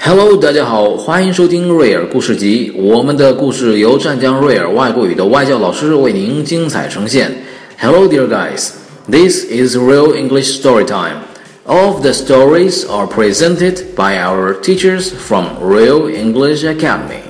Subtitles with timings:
[0.00, 2.70] Hello，大家好，欢迎收听瑞尔故事集。
[2.76, 7.42] 我们的故事由湛江瑞尔外国语的外教老师为您精彩呈现。
[7.78, 8.72] Hello, dear guys.
[9.08, 11.22] This is Real English Story Time.
[11.66, 17.22] All of the stories are presented by our teachers from Real English Academy.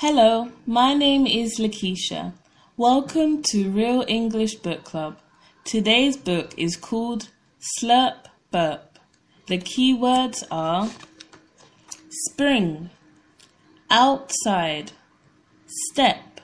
[0.00, 2.32] Hello, my name is Lakeisha.
[2.76, 5.16] Welcome to Real English Book Club.
[5.64, 8.91] Today's book is called Slurp Burp.
[9.47, 10.89] the key words are
[12.09, 12.89] spring,
[13.89, 14.93] outside,
[15.67, 16.39] step,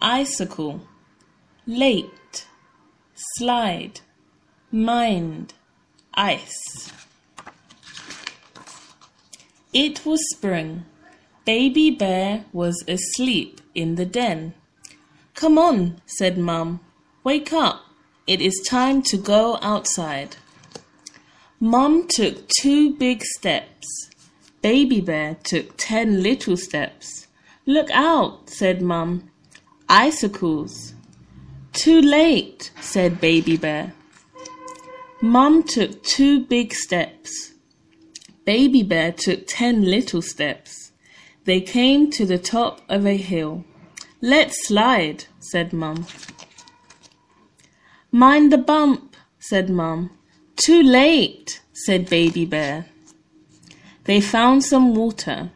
[0.00, 0.80] icicle,
[1.66, 2.46] late,
[3.36, 4.00] slide,
[4.70, 5.52] mind,
[6.14, 6.90] ice.
[9.74, 10.86] It was spring.
[11.44, 14.54] Baby Bear was asleep in the den.
[15.34, 16.80] Come on, said Mum.
[17.24, 17.82] Wake up.
[18.26, 20.36] It is time to go outside.
[21.64, 24.10] Mum took two big steps.
[24.62, 27.28] Baby Bear took ten little steps.
[27.66, 29.30] Look out, said Mum.
[29.88, 30.94] Icicles.
[31.72, 33.94] Too late, said Baby Bear.
[35.20, 37.52] Mum took two big steps.
[38.44, 40.90] Baby Bear took ten little steps.
[41.44, 43.64] They came to the top of a hill.
[44.20, 46.08] Let's slide, said Mum.
[48.10, 50.10] Mind the bump, said Mum.
[50.56, 52.86] Too late, said Baby Bear.
[54.04, 55.50] They found some water.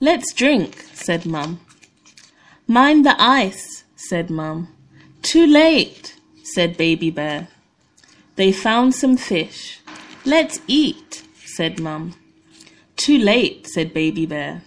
[0.00, 1.60] Let's drink, said Mum.
[2.66, 4.68] Mind the ice, said Mum.
[5.22, 7.48] Too late, said Baby Bear.
[8.36, 9.80] They found some fish.
[10.24, 12.14] Let's eat, said Mum.
[12.96, 14.62] Too late, said Baby Bear.